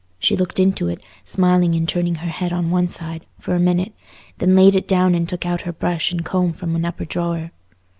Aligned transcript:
She 0.17 0.35
looked 0.35 0.59
into 0.59 0.87
it, 0.87 0.99
smiling 1.23 1.75
and 1.75 1.87
turning 1.87 2.15
her 2.15 2.29
head 2.31 2.51
on 2.51 2.71
one 2.71 2.87
side, 2.87 3.23
for 3.39 3.53
a 3.53 3.59
minute, 3.59 3.93
then 4.39 4.55
laid 4.55 4.73
it 4.75 4.87
down 4.87 5.13
and 5.13 5.29
took 5.29 5.45
out 5.45 5.61
her 5.61 5.71
brush 5.73 6.11
and 6.11 6.25
comb 6.25 6.53
from 6.53 6.75
an 6.75 6.85
upper 6.85 7.05
drawer. 7.05 7.51